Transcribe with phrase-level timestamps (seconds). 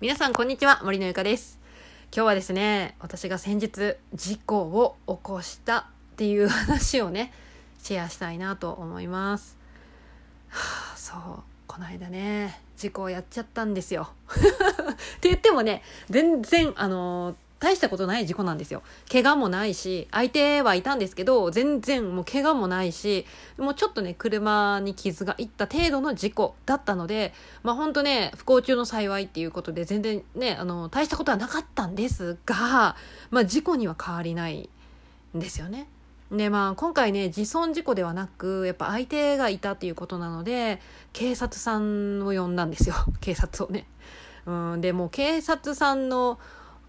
[0.00, 1.58] 皆さんこんにちは森のゆかです。
[2.10, 5.84] 今日はですね私が先日事故を起こしたっ
[6.16, 7.34] ていう話をね
[7.82, 9.58] シェアしたいなと思います。
[10.48, 14.08] はあ、そうこの間ね事故をやっちゃったんですよ。
[14.32, 18.82] って言ってもね全然あの大したことない事故なんですよ。
[19.12, 23.26] 怪我もないし、相手はいたんですけど、全然もう怪我もないし、
[23.58, 32.96] もうちょっとね、車に傷がいった程度の事故だったので、まあ本当ね、不幸中の幸いっていうことで、全然ね、あの、大したことはなかったんですが、
[33.30, 34.70] まあ事故には変わりない
[35.36, 35.86] んですよね。
[36.32, 40.80] でまあ今回ね自損事故ではなくやっぱ相手がいたっていうことなので
[41.12, 43.86] 警察さんを呼んだんですよ警察をね。
[44.46, 46.38] うん、でも警察さんの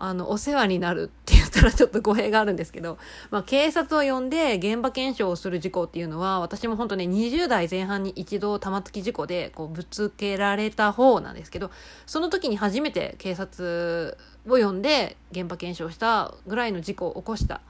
[0.00, 2.98] あの、お世話になるって言ったらちょっと語弊があるんですけど、
[3.30, 11.70] まあ、警察を呼んで現場検証をする事故っていうのは、私も本当ね、20代前半に一度玉突き事故で、こう、ぶつけられた方なんですけど、
[12.06, 14.16] その時に初めて警察
[14.48, 17.60] を呼んで現場検証したぐらいの事故を起こした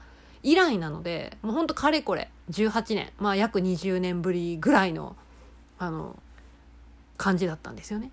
[0.43, 5.15] 以来なので、もうほんとかれこれ、18年、まあ約20年ぶりぐらいの、
[5.77, 6.17] あの、
[7.17, 8.11] 感じだったんですよね。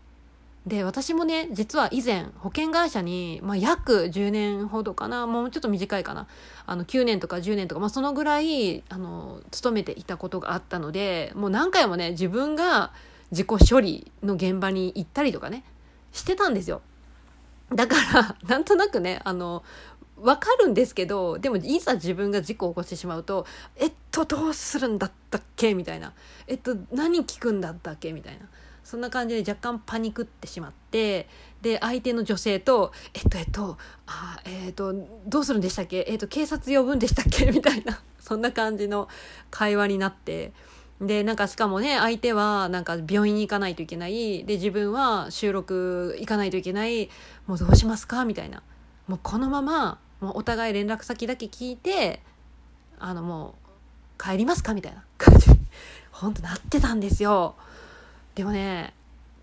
[0.67, 6.27] で私もね実は以前保険会社に、まあ、約10年ほどかなもうちょっと短いかな
[6.67, 12.93] あの9年とか10年とか、まあ、そのぐらいあの勤めていたことがあったのでもう何回もね自分が
[13.31, 15.63] 自己処理の現場に行ったりとかね
[16.13, 16.83] してたんですよ。
[17.73, 19.63] だから なんとなくねあの
[20.21, 25.75] わかるんですけどでもいざ自分が事故を起こしてしまうとえっとどうするんだったっけ？
[25.75, 26.13] みたいな
[26.49, 28.13] えっと何聞くんだったっけ？
[28.13, 28.47] みたいな。
[28.87, 31.29] そんな感じで若干パニクってしまって
[31.61, 34.95] で相手の女性と「えっとえっとあえっと
[35.27, 36.05] どうするんでしたっけ？
[36.07, 37.51] えっと警察呼ぶんでしたっけ?
[37.53, 39.09] 」みたいなそんな感じの
[39.51, 40.53] 会話になって
[41.01, 47.11] でなんかしかもね相手はなんか病院に行かないといけないで自分は収録行かないといけない
[47.49, 48.25] もうどうしますか？
[48.25, 48.63] みたいな
[49.09, 52.23] もうこのままもうお互い連絡先だけ聞いて
[53.01, 53.57] あのも
[54.19, 54.75] う帰りますか？
[54.75, 55.47] みたいな感じ
[56.13, 57.57] 本当なってたんですよ。
[58.37, 58.93] でもね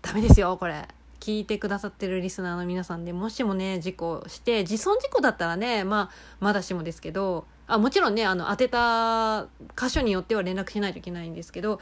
[0.02, 0.86] ダメですよこれ。
[1.18, 3.12] 聞いてくださってるリスナーの皆さんで。
[3.12, 11.80] もしもね事故して自損事故だったらねまあまだしもですけどあもちろんねあの当てた箇所によっては連絡しないといけないんですけど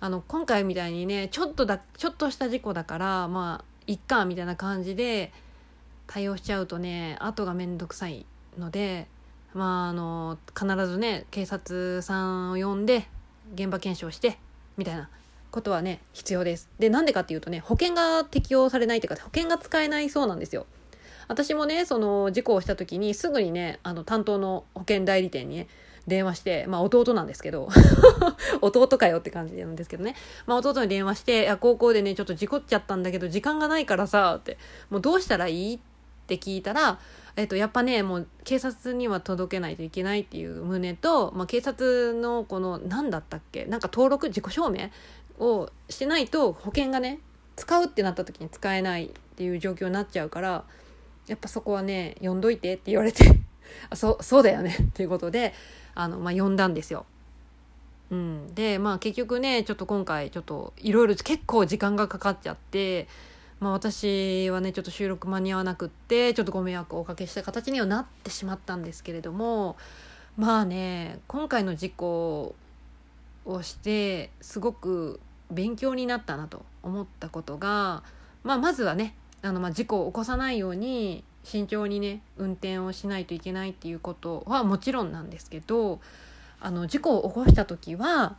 [0.00, 5.32] あの今回みたいにねちょっとだちょっとした事故だからまあいっかみたいな感じで
[6.06, 8.24] 対応しちゃうとね後が面倒くさい
[8.58, 9.06] ので
[9.52, 13.06] まああの必ずね警察さんを呼んで
[13.54, 14.38] 現場検証して
[14.78, 15.10] みたいな。
[15.54, 16.68] ことはね必要です。
[16.80, 20.66] でなんでかっていうとね保険が適用されないっていうか保険が使えないそうなんですよ。
[21.28, 25.68] 私もねその事故をした時にすぐにねあの担当の保険代理店にね
[26.06, 27.68] 電話して、まあ弟なんですけど
[28.60, 30.16] 弟かよって感じなんですけどね。
[30.44, 34.58] まあ弟に電話して、いや高校でね、ちょっと事故っちゃったんだけど、時間がないからさ、って、
[34.90, 35.76] もうどうしたらいい？
[35.76, 35.78] っ
[36.26, 36.98] て聞いたら、
[37.36, 44.90] えっと、やっぱね、もう警察には届けないといけないっていう旨と、まあ警察のこの、何だったっけなんか登録、自己証明
[45.38, 47.18] をしてないと保険がね
[47.56, 50.64] 使うってなった時に使えないっていう状況になっちゃうから
[51.26, 53.24] やっぱそこはね呼んどいてって言われて
[53.90, 55.54] あそそうだよねっていうことで
[55.94, 57.06] あの、まあ、呼んだんですよ。
[58.10, 63.08] うん、でまあ結局ねちょっと今回ちょっといろいろ結構時間がかかっちゃって、
[63.60, 69.76] まあ、私はねちょっと収録間に合わなくってちょっとご迷惑をおかけした形にはなってしまったんですけれども
[70.36, 72.54] まあね今回の事故
[73.46, 75.20] をしてすごく
[75.50, 78.02] 勉強になったなと思ったことが、
[78.42, 86.00] まあ、まずはねあのまあ事故を起こさないように慎重にね運転をしないといけないっていうことはもちろんなんですけど
[86.60, 88.36] あの事故を起こした時は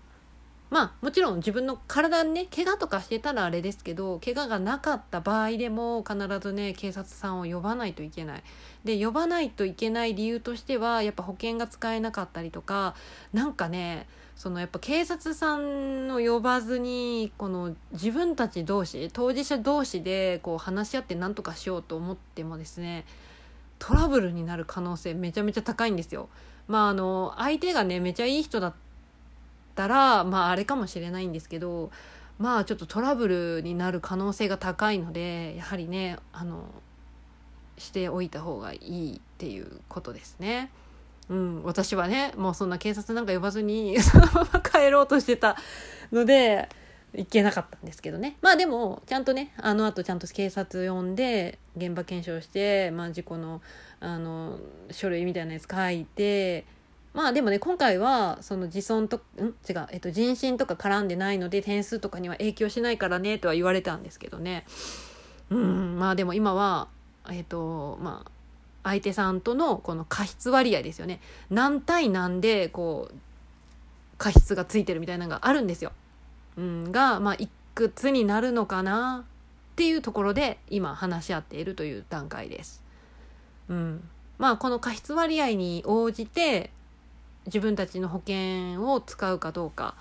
[0.75, 8.43] まあもちろん自分の体にね怪我とかしてたらあれですけど怪我がなかった場合でも必ずね警察さんを呼ばないといけない。
[8.83, 12.93] で呼ばないといけない理由としてはやっぱ保険が使えなかったりとか
[13.31, 14.05] なんかね
[14.35, 23.05] そのやっぱ警察さんを呼ばずにこの自分たち同士当事者同士でこう話し合って何とかしようと思ってもですね
[23.79, 26.27] トラブルになる可能性めちゃめちゃ高いんですよ。
[26.67, 28.73] まああの相手がねめちゃいい人だっ
[29.75, 31.91] たらまああれかもしれないんですけど
[32.37, 36.65] まあちょっとトラブルになる可能性が高いのでやはりねあの
[37.77, 40.71] しておいた方がいいっていうことですね。
[41.27, 45.57] うん、私はねもうそんな警察なんか呼ばずに そのまま帰ろうとしてた
[46.11, 46.69] ので
[47.15, 53.61] 行けなかったんですけどねまあでもちゃんとねあのあとちゃんと警察呼んで現場検証して、まあ、事故の
[53.99, 54.59] あの
[54.91, 56.65] 書類みたいなやつ書いて
[57.15, 64.65] まあでもね今回はその自損とん違う、えっと、人身とか絡んでないので点数とかには影響しないからねとは言われたんですけどね
[65.49, 66.89] うんまあでも今は
[67.31, 68.31] えっ、とまあ
[68.83, 73.15] 相手さんとのこの過失割合ですよね何対何でこう
[74.17, 75.91] 過失がついてるみたいなのがあるんですよ。
[76.57, 79.25] うん、が、まあ、いくつになるのかな
[79.73, 82.81] っていうところで今話し合っているという段階です。
[83.67, 84.07] うん、
[84.37, 86.71] まあこの過失割合に応じて
[87.45, 89.95] 自分たちの保険を使うかどうか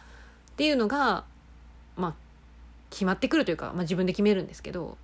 [0.53, 1.25] っていうのが
[1.97, 2.15] まあ
[2.91, 4.97] 決まってくるというか、まあ、自分で決めるんですけど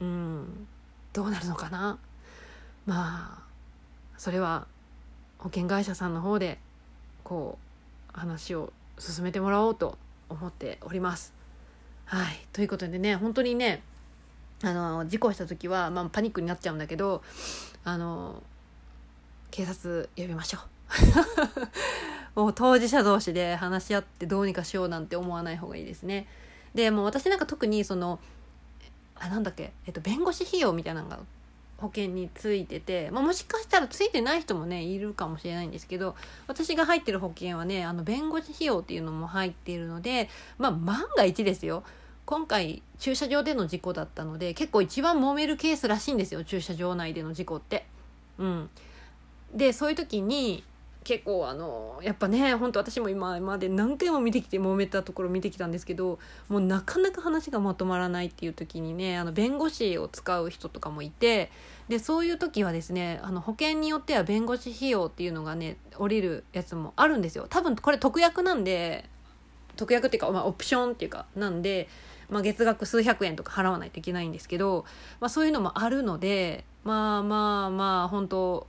[0.00, 0.66] うん
[1.12, 1.98] どうなるのかな？
[2.86, 3.42] まあ
[4.18, 4.66] それは
[5.38, 6.58] 保険会社さんの方で
[7.22, 7.58] こ
[8.14, 9.98] う話を進めてもらおうと
[10.28, 11.32] 思っております。
[12.06, 12.46] はい。
[12.52, 13.82] ということでね本当にね
[14.62, 17.22] あの事故した時は、まあ、パニックになっちゃうんだけど
[17.84, 18.42] あの
[19.50, 20.73] 警察呼びましょう。
[22.34, 26.26] もう当事者同士で話し合ってどうにかしようなんて思わない方がいいですね。
[26.74, 28.18] でもう私なんか特にその
[29.16, 31.18] あなんだっけ、えっと、弁護士費用みたいなのが
[31.78, 36.16] 保険についてて、まあ、もしかしたらついてない人もねいるかもしれないんですけど
[36.46, 40.28] 私が入ってる保険はねあの弁護士費用っていうのも入っているので
[40.58, 41.84] まあ万が一ですよ。
[42.26, 47.84] 今回駐車場での事故だったので結構一番揉めるケースらしいんですよ駐車場内での事故って。
[48.38, 48.70] うん、
[49.54, 50.64] でそういう時に
[51.04, 56.18] 結構あのやっぱね本当私も今まで何回も見てきて揉めたところ見てきたんですけど
[56.48, 61.50] もうなかなか話がまとまらないっていう時にねあの弁護士を使う人とかもいて
[61.88, 67.46] でそういう時はですねあの保険によっては弁護士費用っていうのがね降りるやつもあるんですよ。
[67.50, 69.04] 多分これ特約なんで
[69.76, 71.88] 特約っていうか、まあ、オプションっていうかなんで、
[72.30, 74.84] まあ、月額数百円とか払わないといけないんですけど、
[75.20, 78.66] まあ、そういうのもあるのでまあまあまあ本当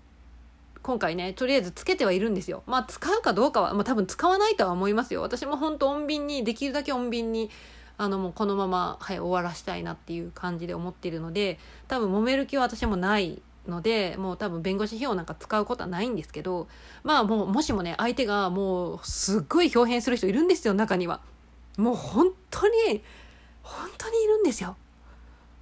[0.86, 2.62] 今回ねとりあえずつけてはいるんですよ。
[2.68, 5.24] まあ使うかどうかは、まあ、多分使わないとは思いますよ。
[5.24, 7.50] 私も本当穏便にできるだけ穏便に
[7.98, 16.68] あのもうこのまま、はい、終わらしたいなっていう感じで思っているので多分揉める気は私もないのでもう多分弁護士費用なんか使うことはないんですけど
[17.04, 21.22] まあもうもしもね相手がもうすっごい表変する人いるんですよ中には。
[21.78, 23.02] もう本当に
[23.64, 24.78] 本当にいるんですよ。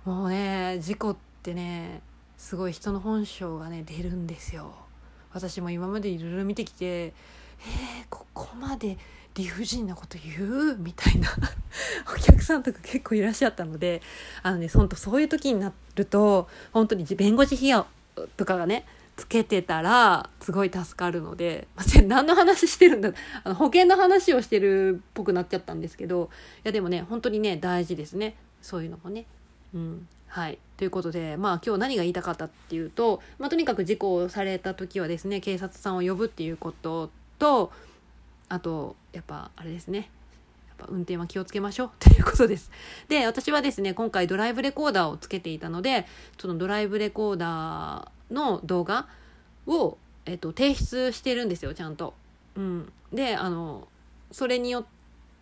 [0.04, 2.02] もうね事故ってね
[2.38, 4.84] すごい人の本性がね出るんですよ。
[5.33, 8.97] 私も今までいろいろ見てきてえー、ここまで
[9.35, 10.77] 理不尽なこと言う？
[10.77, 11.30] みたいな。
[12.13, 14.01] お客さんとか結構いらっしゃったので
[14.44, 17.88] あのね本当そういう時になると本当に弁護士費用
[18.38, 18.85] とかがね
[19.15, 23.12] つけてたらすごい助かるので、ま、 何の話してるんだ
[23.44, 28.36] あの保険の話をしてるっぽくなっちゃったんですけどいやでもね本当にね大事ですね。
[28.62, 29.25] そういうのもね。
[29.74, 30.07] うん。
[30.33, 30.57] はい。
[30.77, 37.71] ということで、まあ今日何が言いたかったっていうと、まあとにかく事故をされた時はですね、警察さんを呼ぶっていうことと、
[38.50, 40.09] あと、やっぱあれですね。
[40.69, 42.71] やっぱ運転は気をつけましょう ということです。
[43.09, 46.07] で、私はですね、今回ドライブレコーダーをつけていたので、
[46.39, 49.07] そのドライブレコーダーの動画
[49.68, 52.15] を、えっと、提出してるんですよ、ちゃんと。
[52.56, 52.91] うん。
[53.13, 53.88] で、あの、
[54.31, 54.86] それによっ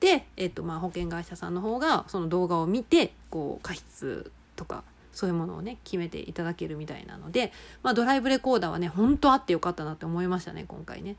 [0.02, 4.30] て、えっと、まあ、保険会社さんの方がその動画を見て、こう、過失
[4.62, 11.16] とかそういうものをね決めていただけるみたいなので、まあ、ドライブレコーダーはね本当あってよかったなって思いましたね今回ね。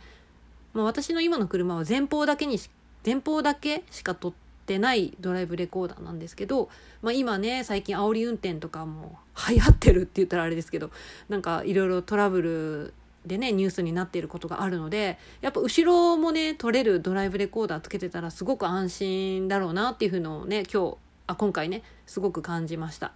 [0.72, 2.58] まあ、私の今の車は前方だけに
[3.04, 4.32] 前方だけしか撮っ
[4.64, 6.70] てないドライブレコーダーなんですけど、
[7.02, 9.18] まあ、今ね最近煽り運転とかも
[9.50, 10.90] 流行ってるって言ったらあれですけど
[11.28, 12.94] なんかいろいろトラブル
[13.26, 20.96] でねニュースになっていることがあるのでやっぱ後ろもね撮れるドライブレコーダーつけてたらすごく安心だろうなっていうのをね今日
[21.26, 23.12] あ今回ねすごく感じました。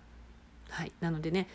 [0.71, 1.49] はい、なのでね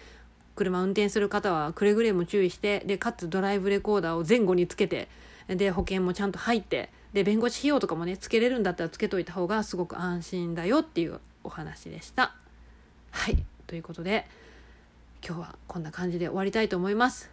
[0.55, 5.07] 車運転する方はくれぐれも注意してでかつドライブレコーダーを前後につけて
[5.47, 12.35] で保険もちゃんと入ってで弁護士費用とかもねつけれるんだったらつけといた方がすごく安心だよっていうお話でした。
[13.11, 14.27] はいということで
[15.25, 17.29] 今日はこんな感じで終わりたいと思います。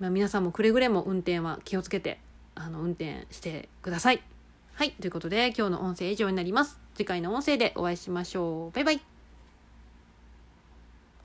[0.00, 2.18] まあ、皆さんもくれぐれも運転は気をつけて
[2.54, 4.22] あの運転してください。
[4.74, 6.80] はいということで今日の音声以上になります。
[6.94, 8.74] 次回の音声でお会いしましょう。
[8.74, 9.11] バイバイ。